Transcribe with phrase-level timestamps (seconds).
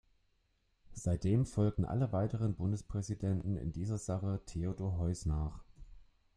[0.93, 5.63] Seitdem folgten alle weiteren Bundespräsidenten in dieser Sache Theodor Heuss nach.